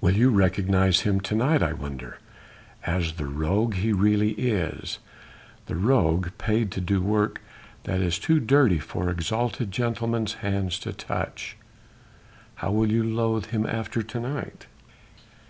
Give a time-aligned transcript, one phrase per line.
[0.00, 2.18] Will you recognise him to night I wonder,
[2.86, 4.98] as the rogue he really is?
[5.66, 7.42] the rogue paid to do work
[7.84, 11.58] that is too dirty for exalted gentlemen's hands to touch?
[12.54, 14.68] How you will loathe him after to night!"